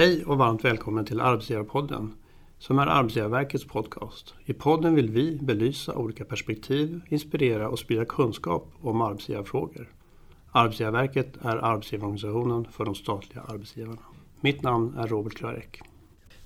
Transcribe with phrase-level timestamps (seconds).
[0.00, 2.12] Hej och varmt välkommen till Arbetsgivarpodden
[2.58, 4.34] som är Arbetsgivarverkets podcast.
[4.44, 9.88] I podden vill vi belysa olika perspektiv, inspirera och sprida kunskap om arbetsgivarfrågor.
[10.52, 14.00] Arbetsgivarverket är arbetsgivarorganisationen för de statliga arbetsgivarna.
[14.40, 15.80] Mitt namn är Robert Klarek.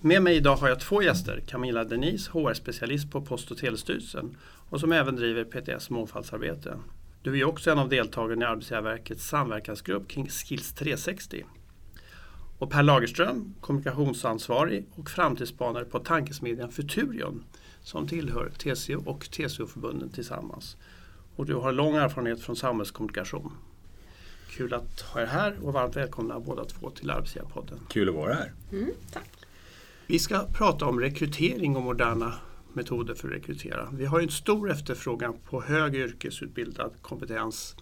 [0.01, 1.43] Med mig idag har jag två gäster.
[1.47, 4.37] Camilla Denise, HR-specialist på Post och telestyrelsen
[4.71, 6.79] och som även driver PTS mångfaldsarbete.
[7.23, 11.45] Du är också en av deltagarna i Arbetsgivarverkets samverkansgrupp kring Skills 360.
[12.59, 17.45] Och Per Lagerström, kommunikationsansvarig och framtidsspanare på tankesmedjan Futurion
[17.83, 20.77] som tillhör TCO och TCO-förbunden tillsammans.
[21.37, 23.53] Och du har lång erfarenhet från samhällskommunikation.
[24.51, 27.79] Kul att ha er här och varmt välkomna båda två till Arbetsgivarpodden.
[27.89, 28.53] Kul att vara här.
[28.73, 29.31] Mm, tack.
[30.07, 32.35] Vi ska prata om rekrytering och moderna
[32.73, 33.89] metoder för att rekrytera.
[33.93, 37.77] Vi har en stor efterfrågan på hög yrkesutbildad kompetens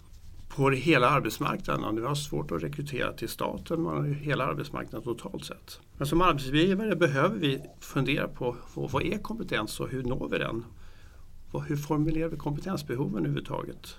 [0.55, 1.95] på hela arbetsmarknaden.
[1.95, 5.79] Det har svårt att rekrytera till staten, man har hela arbetsmarknaden totalt sett.
[5.97, 10.65] Men som arbetsgivare behöver vi fundera på vad är kompetens och hur når vi den?
[11.67, 13.95] Hur formulerar vi kompetensbehoven överhuvudtaget?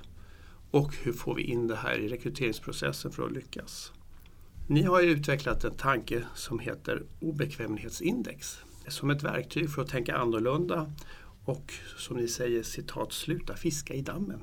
[0.71, 3.93] Och hur får vi in det här i rekryteringsprocessen för att lyckas?
[4.67, 10.93] Ni har utvecklat en tanke som heter obekvämlighetsindex som ett verktyg för att tänka annorlunda
[11.45, 14.41] och som ni säger citat sluta fiska i dammen.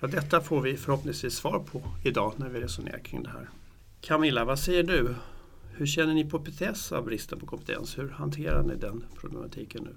[0.00, 3.48] Ja, detta får vi förhoppningsvis svar på idag när vi resonerar kring det här.
[4.00, 5.14] Camilla, vad säger du?
[5.76, 7.98] Hur känner ni på PTS av bristen på kompetens?
[7.98, 9.94] Hur hanterar ni den problematiken nu?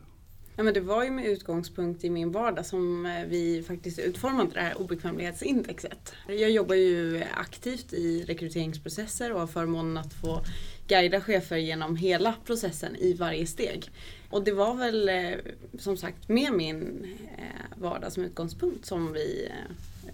[0.55, 4.49] Ja, men det var ju med utgångspunkt i min vardag som eh, vi faktiskt utformade
[4.53, 6.13] det här obekvämlighetsindexet.
[6.27, 10.41] Jag jobbar ju aktivt i rekryteringsprocesser och har förmånen att få
[10.87, 13.89] guida chefer genom hela processen i varje steg.
[14.29, 15.31] Och det var väl eh,
[15.79, 17.07] som sagt med min
[17.37, 19.51] eh, vardag som utgångspunkt som vi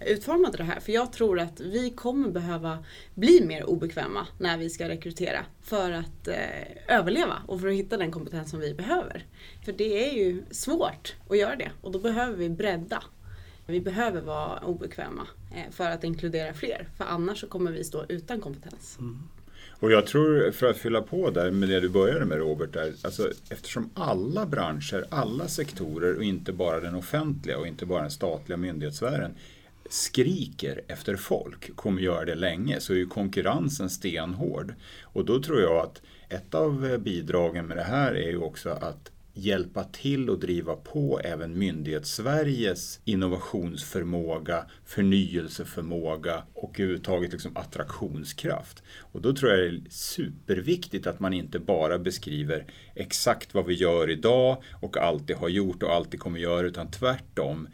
[0.06, 0.80] utformade det här.
[0.80, 5.90] För jag tror att vi kommer behöva bli mer obekväma när vi ska rekrytera för
[5.90, 9.26] att eh, överleva och för att hitta den kompetens som vi behöver.
[9.64, 13.02] För det är ju svårt att göra det och då behöver vi bredda.
[13.66, 18.04] Vi behöver vara obekväma eh, för att inkludera fler för annars så kommer vi stå
[18.08, 18.96] utan kompetens.
[19.00, 19.18] Mm.
[19.80, 22.92] Och jag tror, för att fylla på där med det du började med Robert, där,
[23.02, 28.10] alltså, eftersom alla branscher, alla sektorer och inte bara den offentliga och inte bara den
[28.10, 29.34] statliga myndighetssfären
[29.88, 34.74] skriker efter folk, kommer göra det länge, så är ju konkurrensen stenhård.
[35.02, 38.70] Och då tror jag att ett av eh, bidragen med det här är ju också
[38.70, 48.82] att hjälpa till och driva på även myndighets-Sveriges innovationsförmåga, förnyelseförmåga och överhuvudtaget liksom attraktionskraft.
[49.00, 53.74] Och då tror jag det är superviktigt att man inte bara beskriver exakt vad vi
[53.74, 57.68] gör idag och alltid har gjort och alltid kommer göra, utan tvärtom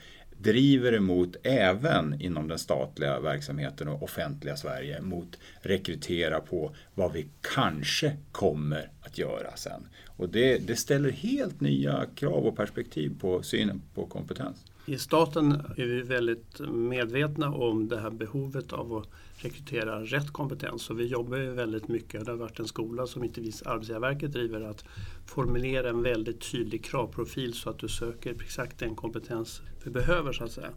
[0.45, 7.27] driver emot även inom den statliga verksamheten och offentliga Sverige mot rekrytera på vad vi
[7.55, 9.87] kanske kommer att göra sen.
[10.07, 14.65] Och det, det ställer helt nya krav och perspektiv på synen på kompetens.
[14.87, 19.09] I staten är vi väldigt medvetna om det här behovet av att
[19.45, 20.91] rekrytera rätt kompetens.
[20.91, 24.33] Och vi jobbar ju väldigt mycket, det har varit en skola som inte minst Arbetsgivarverket
[24.33, 24.85] driver, att
[25.27, 30.45] formulera en väldigt tydlig kravprofil så att du söker exakt den kompetens vi behöver så
[30.45, 30.71] att säga.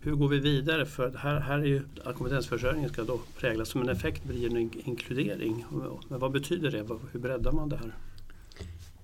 [0.00, 0.86] Hur går vi vidare?
[0.86, 4.56] För här, här är ju att kompetensförsörjningen ska då präglas som en effekt blir en
[4.84, 5.64] inkludering.
[6.08, 6.86] Men vad betyder det?
[7.12, 7.94] Hur breddar man det här?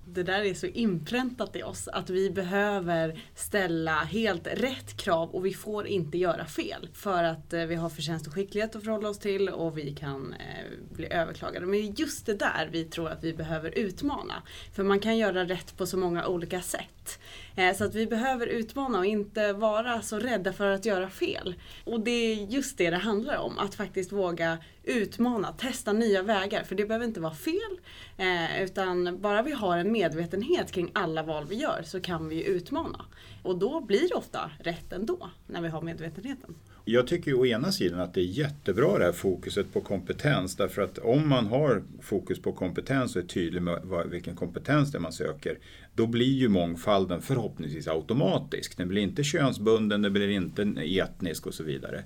[0.07, 5.47] Det där är så inpräntat i oss att vi behöver ställa helt rätt krav och
[5.47, 6.89] vi får inte göra fel.
[6.93, 10.33] För att eh, vi har förtjänst och skicklighet att förhålla oss till och vi kan
[10.33, 11.67] eh, bli överklagade.
[11.67, 14.43] Men det är just det där vi tror att vi behöver utmana.
[14.73, 17.19] För man kan göra rätt på så många olika sätt.
[17.57, 21.55] Eh, så att vi behöver utmana och inte vara så rädda för att göra fel.
[21.85, 26.65] Och det är just det det handlar om, att faktiskt våga utmana, testa nya vägar.
[26.65, 27.79] För det behöver inte vara fel,
[28.17, 32.45] eh, utan bara vi har en medvetenhet kring alla val vi gör så kan vi
[32.45, 33.05] utmana.
[33.43, 36.55] Och då blir det ofta rätt ändå, när vi har medvetenheten.
[36.87, 40.57] Jag tycker ju å ena sidan att det är jättebra det här fokuset på kompetens.
[40.57, 43.81] Därför att om man har fokus på kompetens och är tydlig med
[44.11, 45.59] vilken kompetens det är man söker.
[45.95, 48.77] Då blir ju mångfalden förhoppningsvis automatisk.
[48.77, 52.05] Den blir inte könsbunden, den blir inte etnisk och så vidare.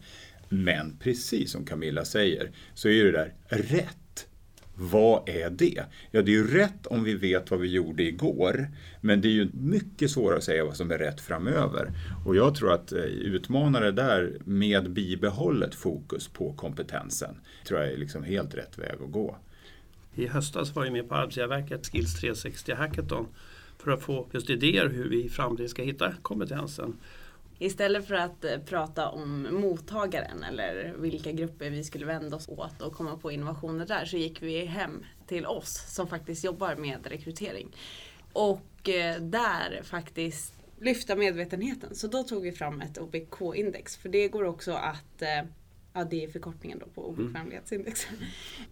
[0.48, 4.07] Men precis som Camilla säger så är det där rätt
[4.80, 5.84] vad är det?
[6.10, 8.68] Ja, det är ju rätt om vi vet vad vi gjorde igår.
[9.00, 11.90] Men det är ju mycket svårare att säga vad som är rätt framöver.
[12.26, 17.92] Och jag tror att eh, utmana det där med bibehållet fokus på kompetensen tror jag
[17.92, 19.36] är liksom helt rätt väg att gå.
[20.14, 23.26] I höstas var jag med på Arbetsgivarverket Skills 360 Hackathon
[23.78, 26.96] för att få just idéer hur vi i framtiden ska hitta kompetensen.
[27.58, 32.82] Istället för att eh, prata om mottagaren eller vilka grupper vi skulle vända oss åt
[32.82, 37.06] och komma på innovationer där så gick vi hem till oss som faktiskt jobbar med
[37.06, 37.76] rekrytering.
[38.32, 41.94] Och eh, där faktiskt lyfta medvetenheten.
[41.94, 43.96] Så då tog vi fram ett OBK-index.
[43.96, 45.42] För det går också att eh,
[45.98, 48.06] Ja, det är förkortningen då på obekvämlighetsindex.
[48.08, 48.20] Mm.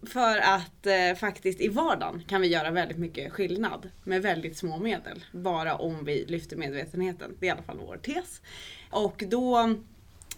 [0.07, 4.79] För att eh, faktiskt i vardagen kan vi göra väldigt mycket skillnad med väldigt små
[4.79, 5.25] medel.
[5.31, 7.35] Bara om vi lyfter medvetenheten.
[7.39, 8.41] Det är i alla fall vår tes.
[8.89, 9.75] Och då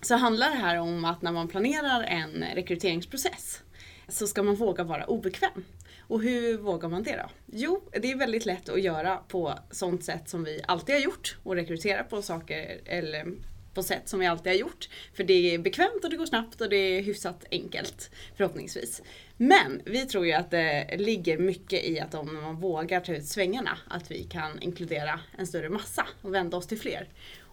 [0.01, 3.63] så handlar det här om att när man planerar en rekryteringsprocess
[4.07, 5.63] så ska man våga vara obekväm.
[5.99, 7.29] Och hur vågar man det då?
[7.45, 11.37] Jo, det är väldigt lätt att göra på sånt sätt som vi alltid har gjort
[11.43, 13.25] och rekrytera på saker eller
[13.73, 14.89] på sätt som vi alltid har gjort.
[15.13, 19.01] För det är bekvämt och det går snabbt och det är hyfsat enkelt förhoppningsvis.
[19.37, 23.25] Men vi tror ju att det ligger mycket i att om man vågar ta ut
[23.25, 27.07] svängarna att vi kan inkludera en större massa och vända oss till fler.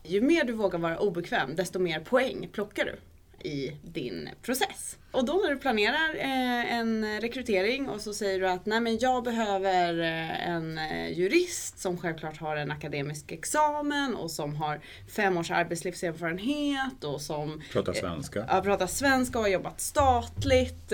[0.05, 2.97] Ju mer du vågar vara obekväm desto mer poäng plockar du
[3.47, 4.99] i din process.
[5.11, 8.99] Och då när du planerar eh, en rekrytering och så säger du att nej men
[8.99, 14.81] jag behöver eh, en eh, jurist som självklart har en akademisk examen och som har
[15.17, 18.47] fem års arbetslivserfarenhet och som pratar svenska.
[18.49, 20.93] Ja, pratar svenska och har jobbat statligt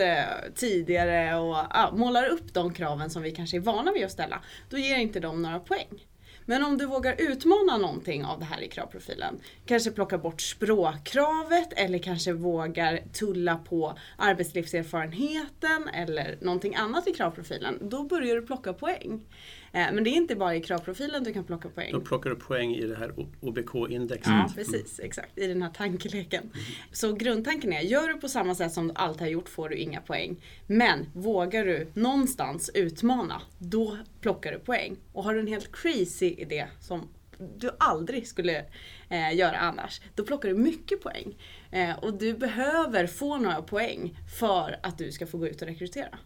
[0.55, 4.43] tidigare och ja, målar upp de kraven som vi kanske är vana vid att ställa.
[4.71, 5.89] Då ger inte de några poäng.
[6.47, 11.73] Men om du vågar utmana någonting av det här i kravprofilen, kanske plocka bort språkkravet
[11.77, 18.73] eller kanske vågar tulla på arbetslivserfarenheten eller någonting annat i kravprofilen, då börjar du plocka
[18.73, 19.21] poäng.
[19.73, 21.93] Eh, men det är inte bara i kravprofilen du kan plocka poäng.
[21.93, 24.33] Då plockar du poäng i det här OBK-indexet.
[24.33, 25.01] Ja, precis.
[25.01, 25.39] Exakt.
[25.39, 26.43] I den här tankeleken.
[26.43, 26.55] Mm.
[26.93, 29.77] Så grundtanken är, gör du på samma sätt som du alltid har gjort får du
[29.77, 30.45] inga poäng.
[30.67, 34.97] Men vågar du någonstans utmana, då plockar du poäng.
[35.13, 37.09] Och har du en helt crazy idé som
[37.57, 38.65] du aldrig skulle
[39.09, 41.35] eh, göra annars, då plockar du mycket poäng.
[41.71, 45.69] Eh, och du behöver få några poäng för att du ska få gå ut och
[45.69, 46.19] rekrytera.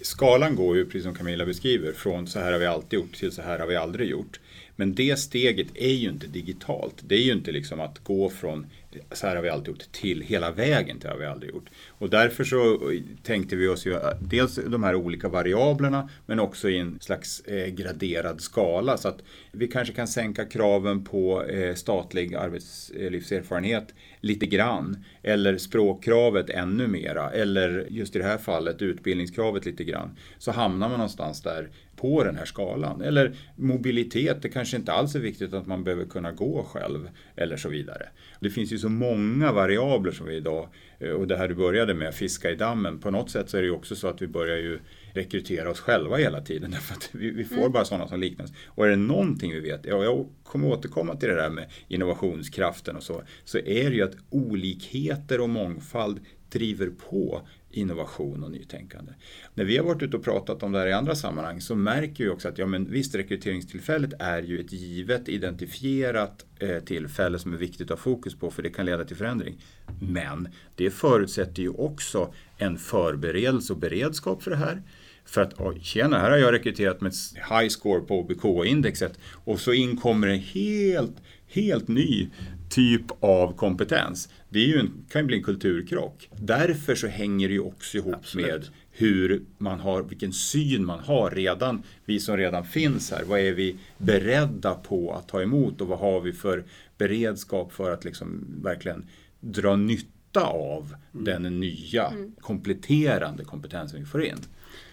[0.00, 3.32] Skalan går ju, precis som Camilla beskriver, från så här har vi alltid gjort till
[3.32, 4.40] så här har vi aldrig gjort.
[4.80, 6.94] Men det steget är ju inte digitalt.
[7.02, 8.66] Det är ju inte liksom att gå från
[9.12, 11.70] så här har vi alltid gjort till hela vägen till har vi aldrig gjort.
[11.88, 12.80] Och därför så
[13.22, 17.40] tänkte vi oss ju äh, dels de här olika variablerna men också i en slags
[17.40, 19.22] eh, graderad skala så att
[19.52, 25.04] vi kanske kan sänka kraven på eh, statlig arbetslivserfarenhet lite grann.
[25.22, 27.30] Eller språkkravet ännu mera.
[27.30, 30.16] Eller just i det här fallet utbildningskravet lite grann.
[30.38, 33.00] Så hamnar man någonstans där på den här skalan.
[33.00, 37.56] Eller mobilitet, det kanske inte alls är viktigt att man behöver kunna gå själv eller
[37.56, 38.08] så vidare.
[38.40, 40.68] Det finns ju så många variabler som vi idag,
[40.98, 43.60] eh, och det här du började med, fiska i dammen, på något sätt så är
[43.60, 44.78] det ju också så att vi börjar ju
[45.12, 46.70] rekrytera oss själva hela tiden.
[46.78, 47.72] Därför att vi, vi får mm.
[47.72, 48.52] bara sådana som liknas.
[48.66, 52.96] Och är det någonting vi vet, ja, jag kommer återkomma till det där med innovationskraften
[52.96, 56.20] och så, så är det ju att olikheter och mångfald
[56.50, 57.48] driver på
[57.78, 59.12] innovation och nytänkande.
[59.54, 62.24] När vi har varit ute och pratat om det här i andra sammanhang så märker
[62.24, 67.52] vi också att ja, men visst, rekryteringstillfället är ju ett givet identifierat eh, tillfälle som
[67.52, 69.56] är viktigt att ha fokus på för det kan leda till förändring.
[70.00, 74.82] Men det förutsätter ju också en förberedelse och beredskap för det här.
[75.24, 77.12] För att, oj, tjena, här har jag rekryterat med
[77.50, 81.16] high score på OBK-indexet och så inkommer en helt,
[81.46, 82.28] helt ny
[82.68, 84.28] typ av kompetens.
[84.48, 86.28] Det är ju en, kan ju bli en kulturkrock.
[86.40, 88.46] Därför så hänger det ju också ihop Absolut.
[88.46, 93.24] med hur man har, vilken syn man har redan, vi som redan finns här.
[93.24, 96.64] Vad är vi beredda på att ta emot och vad har vi för
[96.98, 99.06] beredskap för att liksom verkligen
[99.40, 101.24] dra nytta av mm.
[101.24, 102.32] den nya mm.
[102.40, 104.38] kompletterande kompetensen vi får in.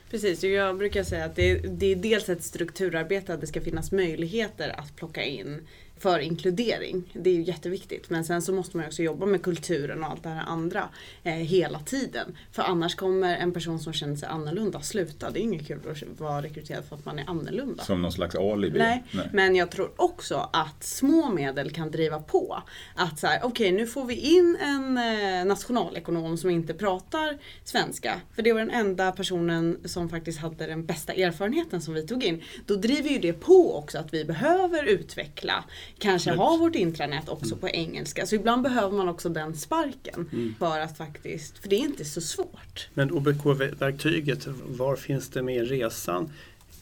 [0.10, 3.92] Precis, jag brukar säga att det, det är dels ett strukturarbete att det ska finnas
[3.92, 5.68] möjligheter att plocka in
[6.00, 7.04] för inkludering.
[7.14, 8.10] Det är ju jätteviktigt.
[8.10, 10.90] Men sen så måste man också jobba med kulturen och allt det här andra
[11.24, 12.38] eh, hela tiden.
[12.52, 15.30] För annars kommer en person som känner sig annorlunda sluta.
[15.32, 17.84] Det är inget kul att vara rekryterad för att man är annorlunda.
[17.84, 18.80] Som någon slags alibi?
[18.80, 19.30] Nej, Nej.
[19.34, 22.64] men jag tror också att små medel kan driva på.
[22.96, 27.38] Att så här, okej okay, nu får vi in en eh, nationalekonom som inte pratar
[27.64, 28.22] svenska.
[28.36, 32.24] För det var den enda personen som faktiskt hade den bästa erfarenheten som vi tog
[32.24, 32.44] in.
[32.66, 35.64] Då driver ju det på också att vi behöver utveckla
[35.98, 36.50] kanske Absolut.
[36.50, 37.60] ha vårt intranät också mm.
[37.60, 38.26] på engelska.
[38.26, 40.56] Så ibland behöver man också den sparken mm.
[40.60, 42.90] för att faktiskt, för det är inte så svårt.
[42.94, 46.30] Men OBK-verktyget, var finns det med i resan?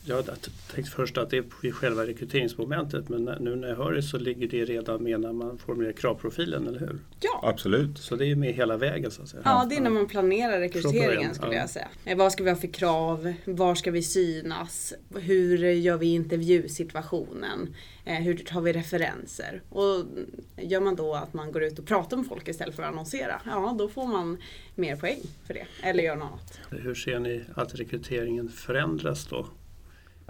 [0.05, 0.25] Jag
[0.72, 4.48] tänkte först att det är själva rekryteringsmomentet men nu när jag hör det så ligger
[4.48, 7.00] det redan med när man formulerar kravprofilen, eller hur?
[7.19, 7.98] Ja, Absolut.
[7.98, 9.41] Så det är med hela vägen så att säga.
[9.45, 11.60] ja det är när man planerar rekryteringen skulle ja.
[11.60, 11.88] jag säga.
[12.05, 13.33] Eh, Vad ska vi ha för krav?
[13.45, 14.93] Var ska vi synas?
[15.15, 17.75] Hur gör vi intervjusituationen?
[18.05, 19.62] Eh, Hur tar vi referenser?
[19.69, 20.05] Och
[20.57, 23.41] gör man då att man går ut och pratar med folk istället för att annonsera,
[23.45, 24.38] ja då får man
[24.75, 25.65] mer poäng för det.
[25.83, 26.60] Eller gör något annat.
[26.83, 29.48] Hur ser ni att rekryteringen förändras då?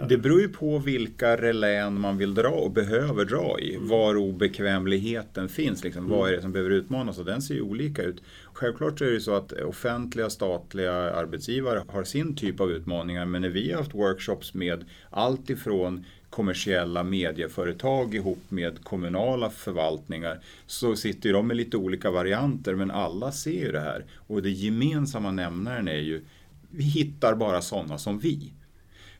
[0.08, 3.76] Det beror ju på vilka relän man vill dra och behöver dra i.
[3.80, 5.84] Var obekvämligheten finns.
[5.84, 6.08] Liksom.
[6.08, 7.18] Vad är det som behöver utmanas?
[7.18, 8.22] Och den ser ju olika ut.
[8.52, 13.26] Självklart så är det så att offentliga statliga arbetsgivare har sin typ av utmaningar.
[13.26, 20.40] Men när vi har haft workshops med allt ifrån kommersiella medieföretag ihop med kommunala förvaltningar
[20.66, 24.04] så sitter de med lite olika varianter men alla ser ju det här.
[24.26, 26.24] Och det gemensamma nämnaren är ju
[26.70, 28.52] vi hittar bara sådana som vi.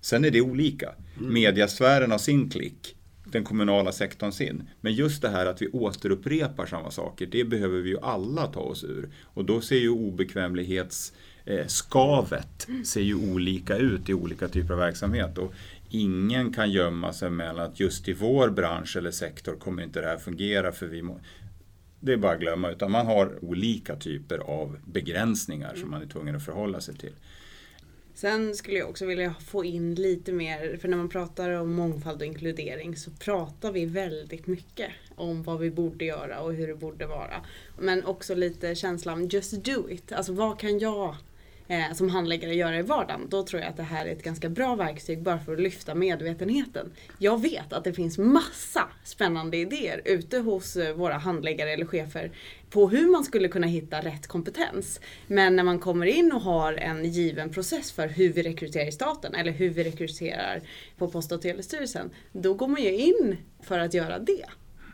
[0.05, 0.95] Sen är det olika.
[1.19, 4.69] Mediasfären har sin klick, den kommunala sektorn sin.
[4.81, 8.61] Men just det här att vi återupprepar samma saker, det behöver vi ju alla ta
[8.61, 9.09] oss ur.
[9.23, 15.39] Och då ser ju obekvämlighetsskavet ser ju olika ut i olika typer av verksamhet.
[15.39, 15.55] Och
[15.91, 20.07] ingen kan gömma sig mellan att just i vår bransch eller sektor kommer inte det
[20.07, 21.21] här fungera för vi må...
[22.01, 26.07] Det är bara att glömma, utan man har olika typer av begränsningar som man är
[26.07, 27.13] tvungen att förhålla sig till.
[28.15, 32.21] Sen skulle jag också vilja få in lite mer, för när man pratar om mångfald
[32.21, 36.75] och inkludering så pratar vi väldigt mycket om vad vi borde göra och hur det
[36.75, 37.45] borde vara.
[37.79, 40.13] Men också lite känslan just do it.
[40.13, 41.17] Alltså vad kan jag
[41.69, 43.27] eh, som handläggare göra i vardagen?
[43.29, 45.95] Då tror jag att det här är ett ganska bra verktyg bara för att lyfta
[45.95, 46.93] medvetenheten.
[47.19, 52.31] Jag vet att det finns massa spännande idéer ute hos eh, våra handläggare eller chefer
[52.71, 55.01] på hur man skulle kunna hitta rätt kompetens.
[55.27, 58.93] Men när man kommer in och har en given process för hur vi rekryterar i
[58.93, 60.63] staten eller hur vi rekryterar
[60.99, 64.45] på Post och telestyrelsen, då går man ju in för att göra det.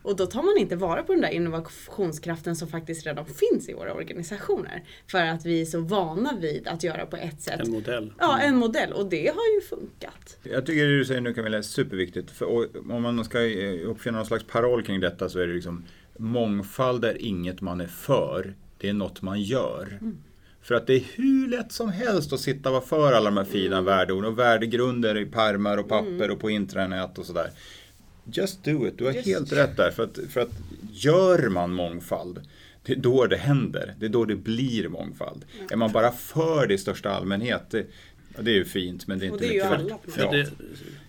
[0.02, 3.73] Och då tar man inte vara på den där innovationskraften som faktiskt redan finns i
[3.73, 4.83] våra organisationer.
[5.07, 7.61] För att vi är så vana vid att göra på ett sätt.
[7.61, 8.12] En modell.
[8.19, 8.92] Ja, en modell.
[8.92, 10.38] Och det har ju funkat.
[10.42, 12.30] Jag tycker det du säger nu Camilla är superviktigt.
[12.30, 12.47] För
[12.92, 15.85] om man ska eh, uppfinna någon slags paroll kring detta så är det liksom
[16.16, 19.99] mångfald är inget man är för, det är något man gör.
[20.62, 23.37] För att det är hur lätt som helst att sitta och vara för alla de
[23.37, 27.50] här fina värdeorden och värdegrunder i pärmar och papper och på intranät och sådär.
[28.25, 29.91] Just do it, du har Just- helt rätt där.
[29.91, 30.53] För att, för att
[30.93, 32.41] gör man mångfald,
[32.83, 33.95] det är då det händer.
[33.99, 35.45] Det är då det blir mångfald.
[35.71, 37.87] Är man bara för det i största allmänhet, det,
[38.37, 39.99] ja, det är ju fint men det är Och inte det är ju mycket alla
[40.12, 40.31] För Ja.
[40.33, 40.50] det,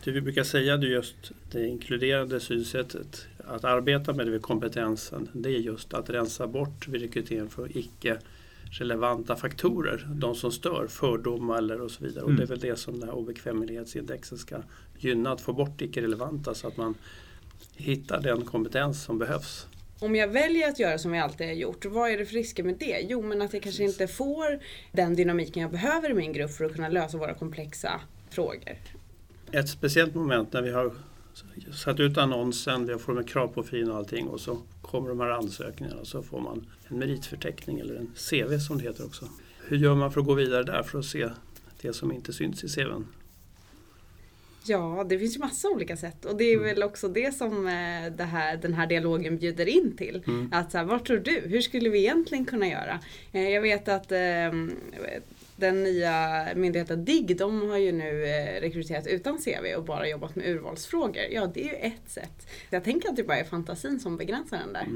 [0.03, 3.25] det vi brukar säga det är just det inkluderande synsättet.
[3.47, 7.77] Att arbeta med det vid kompetensen, det är just att rensa bort vid rekrytering för
[7.77, 8.17] icke
[8.71, 10.07] relevanta faktorer.
[10.13, 12.23] De som stör, fördomar eller och så vidare.
[12.25, 14.57] Och det är väl det som det här obekvämlighetsindexet ska
[14.97, 16.95] gynna, att få bort icke-relevanta så att man
[17.75, 19.67] hittar den kompetens som behövs.
[19.99, 22.63] Om jag väljer att göra som jag alltid har gjort, vad är det för risker
[22.63, 23.05] med det?
[23.09, 24.59] Jo, men att jag kanske inte får
[24.91, 28.77] den dynamiken jag behöver i min grupp för att kunna lösa våra komplexa frågor.
[29.51, 30.93] Ett speciellt moment när vi har
[31.73, 35.99] satt ut annonsen, vi har format kravprofil och allting och så kommer de här ansökningarna
[35.99, 39.29] och så får man en meritförteckning eller en CV som det heter också.
[39.67, 41.29] Hur gör man för att gå vidare där för att se
[41.81, 43.07] det som inte syns i CVn?
[44.65, 48.11] Ja, det finns ju massa olika sätt och det är väl också det som eh,
[48.17, 50.23] det här, den här dialogen bjuder in till.
[50.51, 51.41] Att så här, vad tror du?
[51.45, 52.99] Hur skulle vi egentligen kunna göra?
[53.31, 54.51] Eh, Jag vet att eh,
[55.55, 60.35] den nya myndigheten DIGG, de har ju nu eh, rekryterat utan CV och bara jobbat
[60.35, 61.23] med urvalsfrågor.
[61.31, 62.47] Ja, det är ju ett sätt.
[62.69, 64.87] Jag tänker att det bara är fantasin som begränsar den där.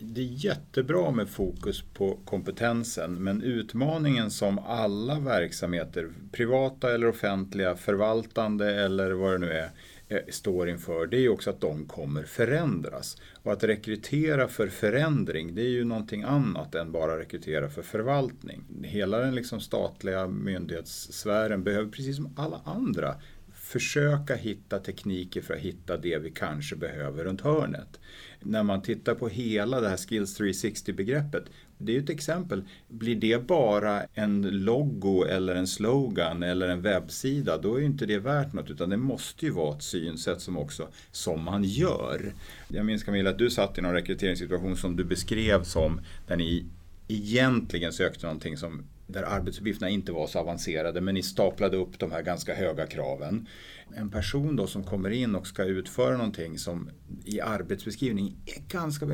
[0.00, 7.76] Det är jättebra med fokus på kompetensen men utmaningen som alla verksamheter, privata eller offentliga,
[7.76, 9.70] förvaltande eller vad det nu är,
[10.08, 13.16] eh, står inför det är ju också att de kommer förändras.
[13.42, 18.64] Och att rekrytera för förändring det är ju någonting annat än bara rekrytera för förvaltning.
[18.82, 23.14] Hela den liksom statliga myndighetssfären behöver precis som alla andra
[23.68, 28.00] försöka hitta tekniker för att hitta det vi kanske behöver runt hörnet.
[28.40, 31.44] När man tittar på hela det här Skills 360-begreppet,
[31.78, 32.62] det är ju ett exempel.
[32.88, 38.06] Blir det bara en logo eller en slogan eller en webbsida, då är ju inte
[38.06, 42.32] det värt något utan det måste ju vara ett synsätt som också, som man gör.
[42.68, 46.64] Jag minns Camilla att du satt i någon rekryteringssituation som du beskrev som där ni
[47.08, 52.12] egentligen sökte någonting som där arbetsuppgifterna inte var så avancerade men ni staplade upp de
[52.12, 53.48] här ganska höga kraven.
[53.96, 56.90] En person då som kommer in och ska utföra någonting som
[57.24, 59.06] i arbetsbeskrivning är ganska.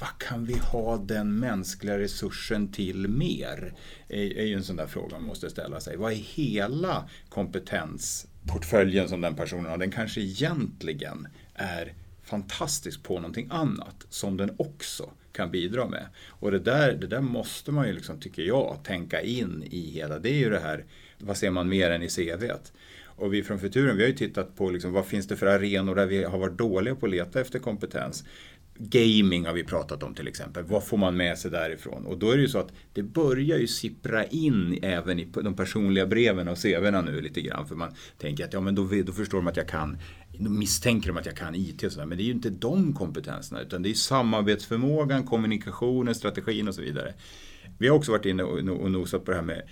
[0.00, 3.74] Vad kan vi ha den mänskliga resursen till mer?
[4.08, 5.96] är, är ju en sån där fråga man måste ställa sig.
[5.96, 13.48] Vad är hela kompetensportföljen som den personen har, den kanske egentligen är fantastisk på någonting
[13.50, 16.06] annat som den också kan bidra med.
[16.28, 20.18] Och det där, det där måste man ju, liksom, tycker jag, tänka in i hela.
[20.18, 20.84] Det är ju det här,
[21.18, 22.72] vad ser man mer än i CVt?
[23.04, 25.94] Och vi från Futuren, vi har ju tittat på liksom, vad finns det för arenor
[25.94, 28.24] där vi har varit dåliga på att leta efter kompetens.
[28.84, 30.64] Gaming har vi pratat om till exempel.
[30.64, 32.06] Vad får man med sig därifrån?
[32.06, 35.56] Och då är det ju så att det börjar ju sippra in även i de
[35.56, 37.68] personliga breven och CVna nu lite grann.
[37.68, 39.98] För man tänker att ja, men då, då förstår de att jag kan
[40.38, 42.06] då misstänker de att jag kan IT och sådär.
[42.06, 46.82] Men det är ju inte de kompetenserna utan det är samarbetsförmågan, kommunikationen, strategin och så
[46.82, 47.14] vidare.
[47.78, 49.62] Vi har också varit inne och nosat på det här med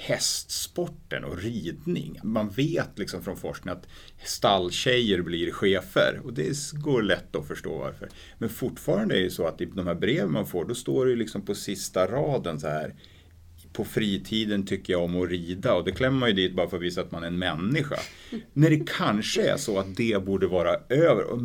[0.00, 2.20] hästsporten och ridning.
[2.22, 3.88] Man vet liksom från forskning att
[4.24, 8.08] stalltjejer blir chefer och det går lätt att förstå varför.
[8.38, 11.16] Men fortfarande är det så att i de här breven man får då står det
[11.16, 12.94] liksom på sista raden så här
[13.72, 16.76] på fritiden tycker jag om att rida och det klämmer man ju dit bara för
[16.76, 17.96] att visa att man är en människa.
[18.52, 21.40] När det kanske är så att det borde vara över och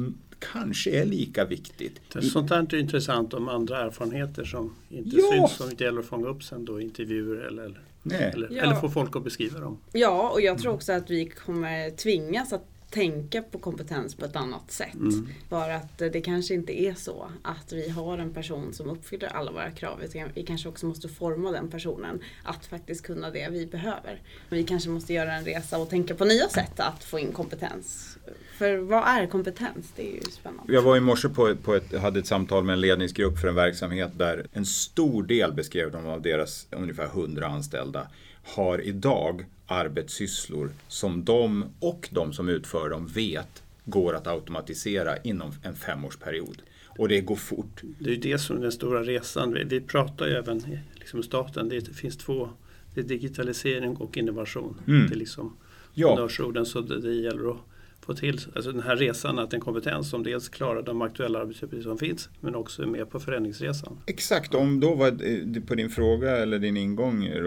[0.53, 2.01] kanske är lika viktigt.
[2.21, 5.31] Sånt här är intressant om andra erfarenheter som inte ja.
[5.31, 7.81] syns som det gäller att fånga upp sen då intervjuer eller,
[8.11, 8.63] eller, ja.
[8.63, 9.77] eller få folk att beskriva dem.
[9.91, 14.35] Ja, och jag tror också att vi kommer tvingas att tänka på kompetens på ett
[14.35, 14.93] annat sätt.
[14.93, 15.27] Mm.
[15.49, 19.51] För att det kanske inte är så att vi har en person som uppfyller alla
[19.51, 20.03] våra krav.
[20.03, 24.21] Utan vi kanske också måste forma den personen att faktiskt kunna det vi behöver.
[24.49, 28.17] Vi kanske måste göra en resa och tänka på nya sätt att få in kompetens.
[28.57, 29.93] För vad är kompetens?
[29.95, 30.73] Det är ju spännande.
[30.73, 33.55] Jag var i morse på, på ett, hade ett samtal med en ledningsgrupp för en
[33.55, 38.07] verksamhet där en stor del beskrev de av deras ungefär 100 anställda
[38.43, 45.51] har idag arbetssysslor som de och de som utför dem vet går att automatisera inom
[45.63, 46.61] en femårsperiod.
[46.97, 47.81] Och det går fort.
[47.99, 49.57] Det är ju det som är den stora resan.
[49.65, 50.61] Vi pratar ju även
[50.95, 52.49] liksom staten, det finns två,
[52.93, 54.81] det är digitalisering och innovation.
[54.87, 55.07] Mm.
[55.07, 55.57] Det är liksom
[55.93, 56.09] ja.
[56.09, 57.57] honnörsorden så det, det gäller att
[58.05, 61.89] få till alltså den här resan, att en kompetens som dels klarar de aktuella arbetsuppgifter
[61.89, 63.97] som finns men också är med på förändringsresan.
[64.05, 67.41] Exakt, om då var eh, på din fråga eller din ingång eh, eh,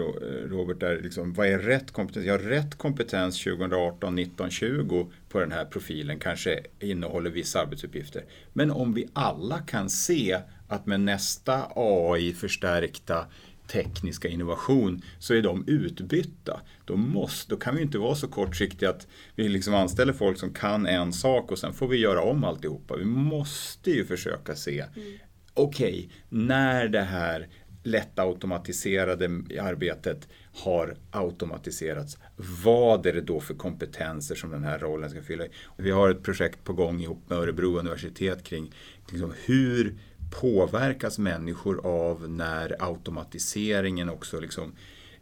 [0.49, 2.25] Robert, där liksom, vad är rätt kompetens?
[2.25, 8.23] Ja, rätt kompetens 2018, 19, 20 på den här profilen kanske innehåller vissa arbetsuppgifter.
[8.53, 13.25] Men om vi alla kan se att med nästa AI-förstärkta
[13.71, 16.61] tekniska innovation så är de utbytta.
[16.85, 20.53] Då, måste, då kan vi inte vara så kortsiktiga att vi liksom anställer folk som
[20.53, 22.97] kan en sak och sen får vi göra om alltihopa.
[22.97, 25.13] Vi måste ju försöka se, mm.
[25.53, 27.47] okej, okay, när det här
[27.83, 29.25] lätt automatiserade
[29.61, 32.17] arbetet har automatiserats.
[32.63, 35.43] Vad är det då för kompetenser som den här rollen ska fylla?
[35.77, 38.71] Vi har ett projekt på gång ihop med Örebro universitet kring
[39.11, 39.95] liksom hur
[40.29, 44.75] påverkas människor av när automatiseringen också liksom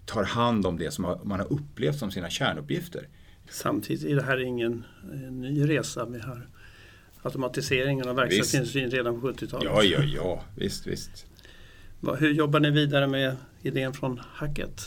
[0.06, 3.08] tar hand om det som man har upplevt som sina kärnuppgifter.
[3.50, 6.06] Samtidigt är det här ingen eh, ny resa.
[6.06, 6.48] Vi har
[7.22, 9.63] automatiseringen av verkstadsindustrin redan på 70-talet.
[9.65, 11.26] Ja, ja, ja, visst, visst.
[12.17, 14.86] Hur jobbar ni vidare med idén från Hacket?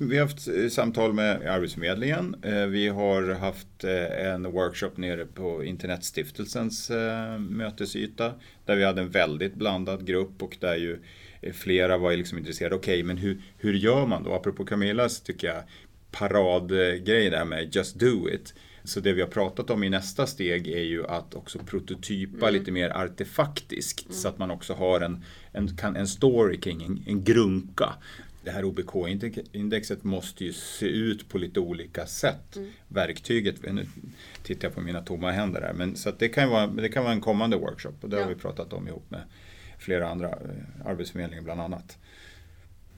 [0.00, 2.36] Vi har haft eh, samtal med Arbetsförmedlingen.
[2.42, 6.90] Eh, vi har haft eh, en workshop nere på Internetstiftelsens
[7.38, 8.32] mötesyta
[8.64, 10.98] där vi hade en väldigt blandad grupp och där ju
[11.52, 12.74] flera var liksom intresserade.
[12.76, 14.34] Okej, okay, men hur, hur gör man då?
[14.34, 15.62] Apropå Camillas tycker jag
[16.10, 18.54] paradgrej där med just do it.
[18.84, 22.60] Så det vi har pratat om i nästa steg är ju att också prototypa mm.
[22.60, 24.12] lite mer artefaktiskt mm.
[24.16, 27.94] så att man också har en, en, en story kring en, en grunka
[28.48, 32.56] det här OBK-indexet måste ju se ut på lite olika sätt.
[32.56, 32.70] Mm.
[32.88, 33.86] Verktyget, nu
[34.42, 37.12] tittar jag på mina tomma händer här, men så det, kan vara, det kan vara
[37.12, 38.22] en kommande workshop och det ja.
[38.22, 39.20] har vi pratat om ihop med
[39.78, 41.98] flera andra, eh, Arbetsförmedlingen bland annat.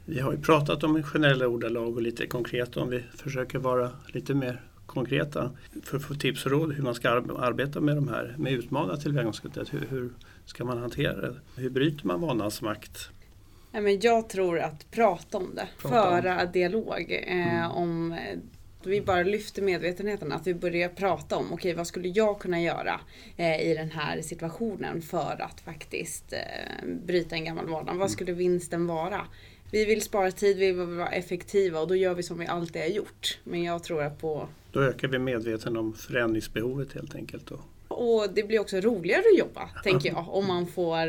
[0.04, 4.34] Vi har ju pratat om generella ordalag och lite konkret om vi försöker vara lite
[4.34, 5.50] mer konkreta
[5.82, 9.00] för att få tips och råd hur man ska arbeta med de här med utmanat
[9.00, 9.74] tillvägagångssättet.
[9.74, 10.10] Hur, hur
[10.44, 11.34] ska man hantera det?
[11.56, 13.10] Hur bryter man vanans makt?
[14.00, 16.52] Jag tror att prata om det, prata föra om.
[16.52, 17.70] dialog eh, mm.
[17.70, 18.16] om
[18.84, 22.60] vi bara lyfter medvetenheten, att vi börjar prata om, okej okay, vad skulle jag kunna
[22.60, 23.00] göra
[23.36, 27.82] eh, i den här situationen för att faktiskt eh, bryta en gammal.
[27.82, 27.98] Mm.
[27.98, 29.20] Vad skulle vinsten vara?
[29.72, 32.82] Vi vill spara tid, vi vill vara effektiva och då gör vi som vi alltid
[32.82, 33.38] har gjort.
[33.44, 34.48] Men jag tror att på...
[34.72, 37.46] Då ökar vi medveten om förändringsbehovet helt enkelt.
[37.46, 37.60] Då.
[38.02, 40.28] Och det blir också roligare att jobba, tänker jag.
[40.28, 41.08] Om man får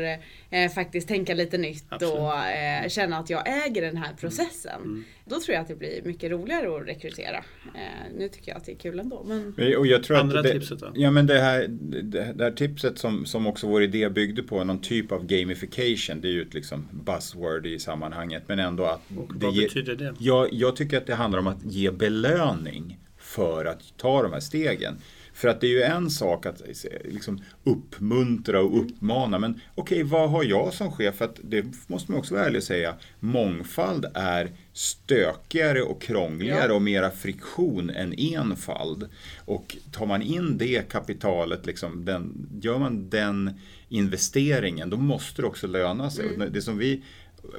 [0.50, 2.14] eh, faktiskt tänka lite nytt Absolut.
[2.14, 4.80] och eh, känna att jag äger den här processen.
[4.82, 5.04] Mm.
[5.24, 7.36] Då tror jag att det blir mycket roligare att rekrytera.
[7.74, 9.24] Eh, nu tycker jag att det är kul ändå.
[9.24, 9.54] Men...
[9.76, 10.92] Och jag tror Andra att det, tipset då?
[10.94, 14.64] Ja men det här, det, det här tipset som, som också vår idé byggde på,
[14.64, 16.20] någon typ av gamification.
[16.20, 18.42] Det är ju ett liksom buzzword i sammanhanget.
[18.46, 19.00] Men ändå att...
[19.18, 20.14] Och vad ger, betyder det?
[20.18, 24.40] Jag, jag tycker att det handlar om att ge belöning för att ta de här
[24.40, 24.94] stegen.
[25.34, 26.62] För att det är ju en sak att
[27.04, 31.14] liksom uppmuntra och uppmana, men okej, okay, vad har jag som chef?
[31.14, 36.68] För att det måste man också vara ärlig och säga, mångfald är stökigare och krångligare
[36.68, 36.74] ja.
[36.74, 39.08] och mera friktion än enfald.
[39.44, 43.50] Och tar man in det kapitalet, liksom, den, gör man den
[43.88, 46.34] investeringen, då måste det också löna sig.
[46.34, 46.52] Mm.
[46.52, 47.02] Det som vi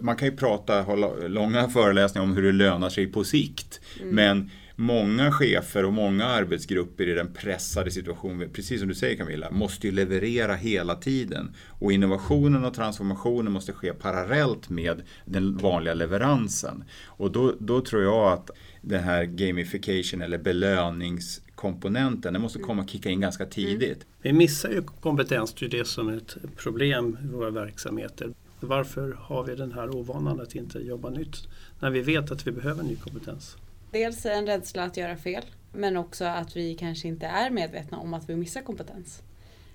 [0.01, 3.81] man kan ju prata, hålla långa föreläsningar om hur det lönar sig på sikt.
[4.01, 4.15] Mm.
[4.15, 9.51] Men många chefer och många arbetsgrupper i den pressade situationen, precis som du säger Camilla,
[9.51, 11.55] måste ju leverera hela tiden.
[11.69, 16.83] Och innovationen och transformationen måste ske parallellt med den vanliga leveransen.
[17.05, 18.49] Och då, då tror jag att
[18.81, 23.97] den här gamification eller belöningskomponenten, den måste komma och kicka in ganska tidigt.
[24.03, 24.07] Mm.
[24.21, 28.29] Vi missar ju kompetens, det är det som är ett problem i våra verksamheter.
[28.59, 31.47] Varför har vi den här ovanan att inte jobba nytt
[31.79, 33.57] när vi vet att vi behöver ny kompetens?
[33.93, 38.13] Dels en rädsla att göra fel men också att vi kanske inte är medvetna om
[38.13, 39.21] att vi missar kompetens.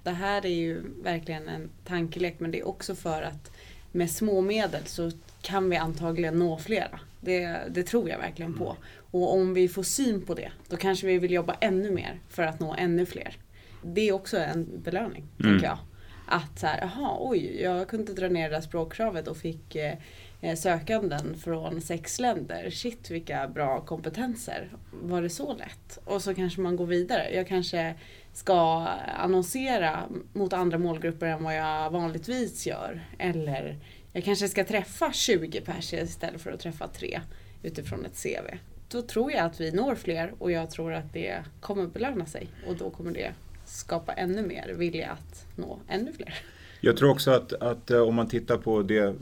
[0.03, 3.51] Det här är ju verkligen en tankelek men det är också för att
[3.93, 5.11] med små medel så
[5.43, 7.01] kan vi antagligen nå flera.
[7.21, 8.77] Det, det tror jag verkligen på.
[9.11, 12.43] Och om vi får syn på det då kanske vi vill jobba ännu mer för
[12.43, 13.37] att nå ännu fler.
[13.83, 15.53] Det är också en belöning, mm.
[15.53, 15.79] tänker jag.
[16.27, 19.95] Att så här, jaha, oj, jag kunde dra ner det där språkkravet och fick Eh,
[20.41, 22.71] Eh, sökanden från sex länder.
[22.71, 24.73] Shit vilka bra kompetenser.
[25.03, 25.99] Var det så lätt?
[26.05, 27.35] Och så kanske man går vidare.
[27.35, 27.95] Jag kanske
[28.33, 28.87] ska
[29.19, 33.01] annonsera mot andra målgrupper än vad jag vanligtvis gör.
[33.19, 33.77] Eller
[34.13, 37.21] jag kanske ska träffa 20 personer istället för att träffa tre
[37.63, 38.57] utifrån ett CV.
[38.89, 42.49] Då tror jag att vi når fler och jag tror att det kommer belöna sig
[42.67, 43.33] och då kommer det
[43.65, 46.35] skapa ännu mer vilja att nå ännu fler.
[46.81, 49.15] Jag tror också att, att eh, om man tittar på det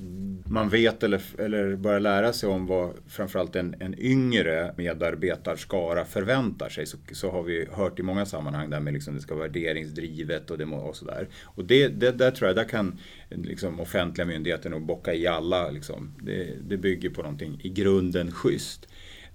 [0.49, 6.69] man vet eller, eller börjar lära sig om vad framförallt en, en yngre medarbetarskara förväntar
[6.69, 9.47] sig så, så har vi hört i många sammanhang där med liksom det ska vara
[9.49, 11.29] värderingsdrivet och, det, och sådär.
[11.45, 15.71] Och det, det, där tror jag, där kan liksom offentliga myndigheter nog bocka i alla.
[15.71, 16.14] Liksom.
[16.23, 18.88] Det, det bygger på någonting i grunden schysst.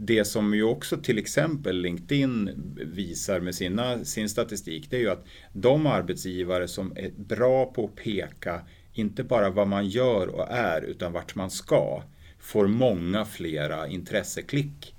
[0.04, 2.50] Det som ju också till exempel LinkedIn
[2.94, 7.86] visar med sina, sin statistik det är ju att de arbetsgivare som är bra på
[7.86, 8.62] att peka
[8.94, 12.04] inte bara vad man gör och är utan vart man ska
[12.40, 14.96] får många flera intresseklick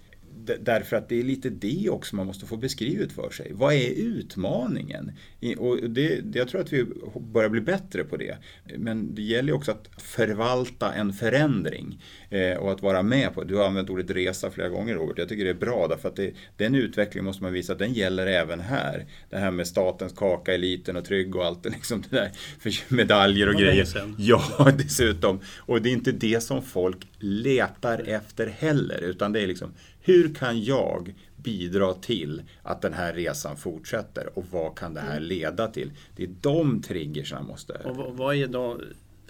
[0.60, 3.52] därför att det är lite det också man måste få beskrivet för sig.
[3.52, 5.12] Vad är utmaningen?
[5.58, 6.86] Och det, jag tror att vi
[7.32, 8.36] börjar bli bättre på det.
[8.76, 13.48] Men det gäller också att förvalta en förändring eh, och att vara med på det.
[13.48, 15.18] Du har använt ordet resa flera gånger Robert.
[15.18, 17.92] Jag tycker det är bra därför att det, den utvecklingen måste man visa att den
[17.92, 19.06] gäller även här.
[19.30, 22.30] Det här med statens kaka, eliten och trygg och allt liksom det där.
[22.60, 23.86] För medaljer och, grejer.
[24.18, 25.40] Ja, dessutom.
[25.58, 30.34] Och det är inte det som folk letar efter heller utan det är liksom hur
[30.34, 35.22] kan jag bidra till att den här resan fortsätter och vad kan det här mm.
[35.22, 35.92] leda till?
[36.16, 37.72] Det är de triggersarna måste...
[37.72, 38.80] Och vad är då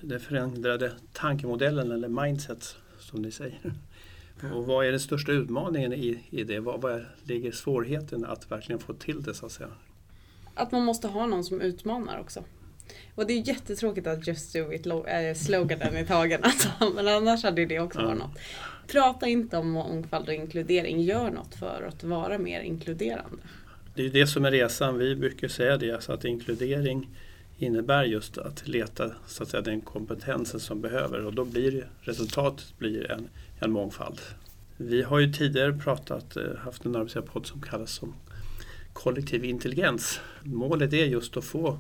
[0.00, 3.74] den förändrade tankemodellen eller mindset som ni säger?
[4.54, 6.61] Och vad är den största utmaningen i, i det?
[6.61, 9.70] Vad, vad ligger svårigheten att verkligen få till det så att säga?
[10.54, 12.44] Att man måste ha någon som utmanar också.
[13.14, 16.68] Och det är jättetråkigt att Just Do It är sloganen i tagen alltså.
[16.94, 18.38] Men annars hade det också varit något.
[18.87, 21.01] Prata inte om mångfald och inkludering.
[21.01, 23.42] Gör något för att vara mer inkluderande.
[23.95, 24.99] Det är det som är resan.
[24.99, 27.09] Vi brukar säga det, alltså att inkludering
[27.59, 32.79] innebär just att leta så att säga, den kompetensen som behöver och då blir resultatet
[32.79, 33.29] blir en,
[33.61, 34.21] en mångfald.
[34.77, 38.14] Vi har ju tidigare pratat, eh, haft en arbetsgivarpodd som kallas som
[38.92, 40.21] kollektiv intelligens.
[40.42, 41.79] Målet är just att få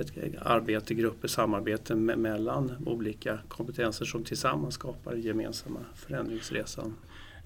[0.00, 6.94] ett arbete, grupper, samarbete mellan olika kompetenser som tillsammans skapar gemensamma förändringsresan.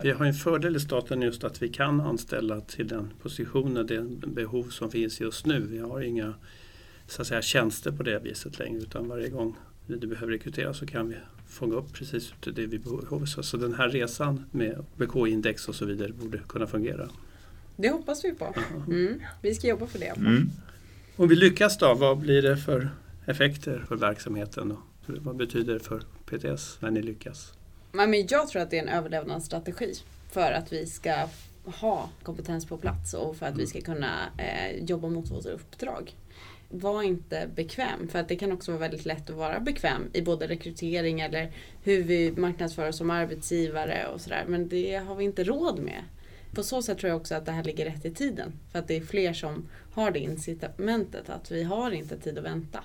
[0.03, 4.01] Vi har en fördel i staten just att vi kan anställa till den positionen, det
[4.27, 5.61] behov som finns just nu.
[5.61, 6.35] Vi har inga
[7.07, 10.87] så att säga, tjänster på det viset längre utan varje gång vi behöver rekrytera så
[10.87, 11.17] kan vi
[11.49, 13.27] fånga upp precis det vi behöver.
[13.27, 17.09] Så den här resan med BK-index och så vidare borde kunna fungera.
[17.77, 18.55] Det hoppas vi på.
[18.87, 19.21] Mm.
[19.43, 20.17] Vi ska jobba för det.
[20.17, 20.51] Mm.
[21.16, 22.90] Om vi lyckas då, vad blir det för
[23.27, 24.72] effekter för verksamheten?
[24.72, 27.53] Och vad betyder det för PTS när ni lyckas?
[27.92, 29.94] Men jag tror att det är en överlevnadsstrategi
[30.31, 31.29] för att vi ska
[31.64, 36.16] ha kompetens på plats och för att vi ska kunna eh, jobba mot vårt uppdrag.
[36.68, 40.22] Var inte bekväm, för att det kan också vara väldigt lätt att vara bekväm i
[40.22, 44.44] både rekrytering eller hur vi marknadsför oss som arbetsgivare och sådär.
[44.48, 46.03] Men det har vi inte råd med
[46.55, 48.53] på så sätt tror jag också att det här ligger rätt i tiden.
[48.73, 52.45] För att det är fler som har det incitamentet att vi har inte tid att
[52.45, 52.85] vänta.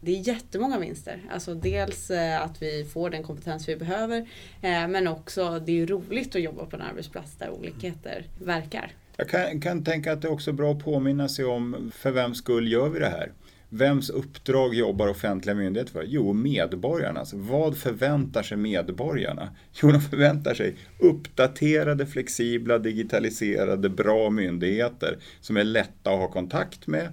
[0.00, 1.22] Det är jättemånga vinster.
[1.30, 4.18] Alltså dels eh, att vi får den kompetens vi behöver
[4.62, 8.92] eh, men också det är roligt att jobba på en arbetsplats där olikheter verkar.
[9.16, 12.38] Jag kan, kan tänka att det är också bra att påminna sig om för vems
[12.38, 13.32] skull gör vi det här?
[13.74, 16.04] Vems uppdrag jobbar offentliga myndigheter för?
[16.06, 17.32] Jo, medborgarnas.
[17.34, 19.48] Vad förväntar sig medborgarna?
[19.82, 26.86] Jo, de förväntar sig uppdaterade, flexibla, digitaliserade, bra myndigheter som är lätta att ha kontakt
[26.86, 27.12] med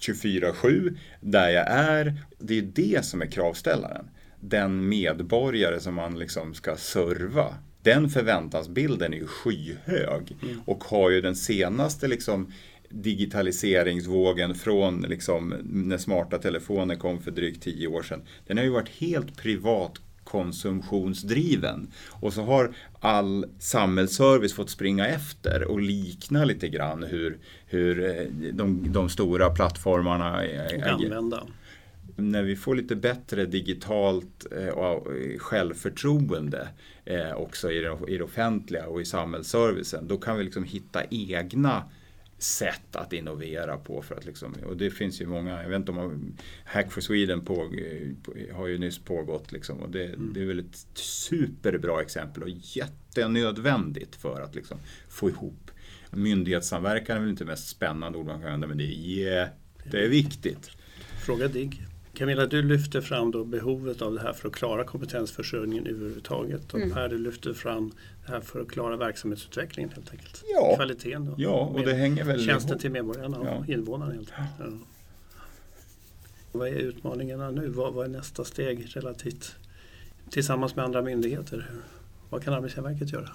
[0.00, 2.14] 24-7, där jag är.
[2.38, 4.10] Det är det som är kravställaren.
[4.40, 7.54] Den medborgare som man liksom ska serva.
[7.82, 10.60] Den förväntansbilden är ju skyhög mm.
[10.66, 12.52] och har ju den senaste liksom
[12.90, 18.22] digitaliseringsvågen från liksom när smarta telefoner kom för drygt tio år sedan.
[18.46, 21.90] Den har ju varit helt privat konsumtionsdriven.
[22.10, 28.52] Och så har all samhällsservice fått springa efter och likna lite grann hur, hur eh,
[28.52, 30.42] de, de stora plattformarna
[30.84, 31.42] använda.
[32.16, 35.06] När vi får lite bättre digitalt eh, och
[35.38, 36.68] självförtroende
[37.04, 41.04] eh, också i det, i det offentliga och i samhällsservicen, då kan vi liksom hitta
[41.10, 41.82] egna
[42.38, 44.02] sätt att innovera på.
[44.02, 47.44] För att liksom, och det finns ju många, jag vet inte om Hack for Sweden
[47.44, 47.70] på,
[48.52, 49.52] har ju nyss pågått.
[49.52, 50.32] Liksom, och det, mm.
[50.34, 55.70] det är väl ett superbra exempel och jättenödvändigt för att liksom få ihop.
[56.10, 59.50] Myndighetssamverkan är väl inte det mest spännande ord man kan använda men det är
[59.84, 60.70] jätteviktigt.
[61.26, 61.87] Fråga DIGG.
[62.18, 66.74] Camilla, du lyfter fram då behovet av det här för att klara kompetensförsörjningen överhuvudtaget.
[66.74, 66.94] Och mm.
[66.94, 67.92] Per, du lyfter fram
[68.26, 70.44] det här för att klara verksamhetsutvecklingen helt enkelt.
[70.54, 71.34] Ja, Kvaliteten då.
[71.36, 72.80] Ja, och det hänger väl Tjänster ihop.
[72.80, 73.74] till medborgarna och ja.
[73.74, 74.80] invånarna helt enkelt.
[74.80, 74.86] Ja.
[76.52, 77.68] Vad är utmaningarna nu?
[77.68, 79.56] Vad, vad är nästa steg relativt
[80.30, 81.70] tillsammans med andra myndigheter?
[82.30, 83.28] Vad kan Arbetsgivarverket göra?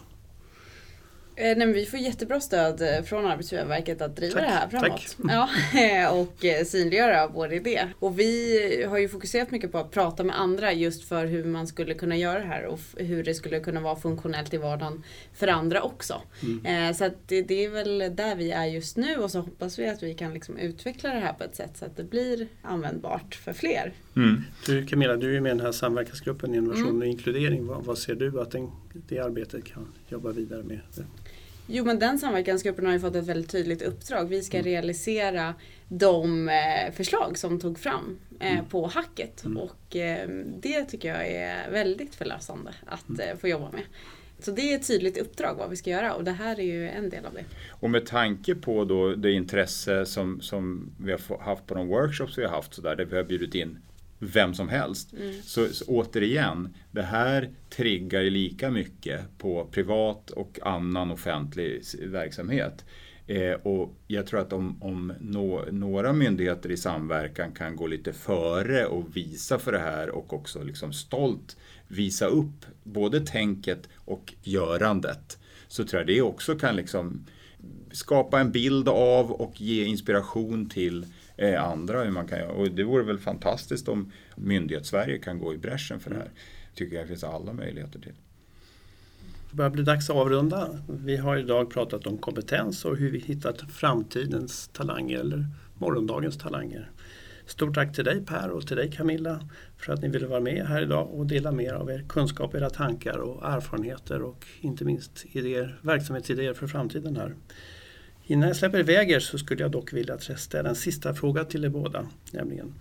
[1.36, 5.18] Eh, nej, vi får jättebra stöd eh, från Arbetsgivarverket att driva tack, det här framåt.
[5.28, 7.88] Ja, och eh, synliggöra vår idé.
[8.00, 11.68] Och vi har ju fokuserat mycket på att prata med andra just för hur man
[11.68, 15.48] skulle kunna göra det här och hur det skulle kunna vara funktionellt i vardagen för
[15.48, 16.22] andra också.
[16.44, 16.94] Mm.
[16.94, 20.04] Så det, det, är väl där vi är just nu och så hoppas vi att
[20.04, 23.54] vi kan liksom utveckla det här på ett sätt så att det blir användbart för
[23.54, 23.94] fler.
[24.16, 24.42] Mm.
[24.66, 27.02] Du Camilla, du är med i den här samverkansgruppen Innovation mm.
[27.02, 27.68] och inkludering.
[27.68, 30.80] Vad, vad ser du att den, det arbetet kan jobba vidare med?
[31.68, 34.26] Jo men den samverkansgruppen har ju fått ett väldigt tydligt uppdrag.
[34.26, 34.66] Vi ska mm.
[34.66, 35.54] realisera
[35.88, 38.66] de eh, förslag som tog fram eh, mm.
[38.66, 39.46] på hacket.
[39.46, 39.58] Mm.
[39.58, 40.30] Och eh,
[40.62, 43.38] det tycker jag är väldigt förlösande att mm.
[43.38, 43.84] få jobba med.
[44.40, 46.90] Så det är ett tydligt uppdrag vad vi ska göra och det här är ju
[46.90, 47.44] en del av det.
[47.70, 52.38] Och med tanke på då det intresse som, som vi har haft på de workshops
[52.38, 53.78] vi har haft så där, där vi har bjudit in
[54.24, 55.14] vem som helst.
[55.14, 55.34] Mm.
[55.42, 62.86] Så, så, återigen, det här triggar lika mycket på privat och annan offentlig verksamhet.
[63.28, 68.14] Eh, och jag tror att om, om no, några myndigheter i samverkan kan gå lite
[68.14, 71.58] före och visa för det här och också liksom stolt
[71.88, 77.26] visa upp både tänket och görandet så tror jag det också kan liksom
[77.92, 81.06] skapa en bild av och ge inspiration till
[81.38, 82.52] eh, andra hur man kan göra.
[82.52, 86.30] Och det vore väl fantastiskt om myndighetssverige kan gå i bräschen för det här.
[86.76, 88.14] tycker jag det finns alla möjligheter till.
[89.50, 90.80] Det börjar bli dags att avrunda.
[90.88, 96.92] Vi har idag pratat om kompetens och hur vi hittat framtidens talanger eller morgondagens talanger.
[97.46, 100.66] Stort tack till dig Per och till dig Camilla för att ni ville vara med
[100.68, 105.26] här idag och dela mer av er kunskap, era tankar och erfarenheter och inte minst
[105.32, 107.36] idéer, verksamhetsidéer för framtiden här.
[108.26, 111.66] Innan jag släpper iväg er så skulle jag dock vilja ställa en sista fråga till
[111.66, 112.08] er båda.
[112.32, 112.74] Nämligen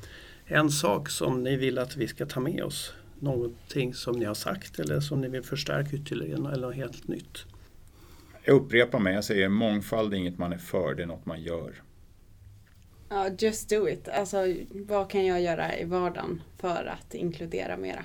[0.45, 2.93] en sak som ni vill att vi ska ta med oss.
[3.19, 7.39] Någonting som ni har sagt eller som ni vill förstärka ytterligare eller något helt nytt.
[8.45, 11.43] Jag upprepar mig, jag säger mångfald är inget man är för, det är något man
[11.43, 11.83] gör.
[13.09, 14.09] Ja, just do it.
[14.09, 18.05] Alltså, vad kan jag göra i vardagen för att inkludera mera?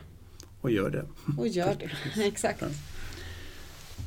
[0.61, 1.05] Och gör det.
[1.37, 2.63] Och gör det, exakt.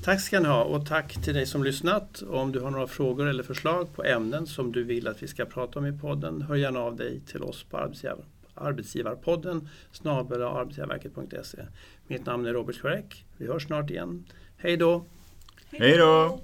[0.03, 2.23] Tack ska ni ha och tack till dig som lyssnat.
[2.23, 5.45] Om du har några frågor eller förslag på ämnen som du vill att vi ska
[5.45, 11.59] prata om i podden, hör gärna av dig till oss på arbetsgivar, arbetsgivarpodden snabel arbetsgivarverket.se.
[12.07, 13.25] Mitt namn är Robert Schwerek.
[13.37, 14.25] Vi hörs snart igen.
[14.57, 15.05] Hej då!
[15.71, 16.41] Hej då!